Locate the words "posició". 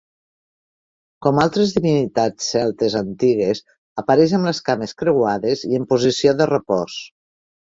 5.93-6.35